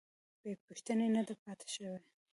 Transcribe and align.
بې 0.41 0.51
پوښتنې 0.65 1.07
نه 1.15 1.21
ده 1.27 1.35
پاتې 1.43 1.67
شوې. 1.75 1.99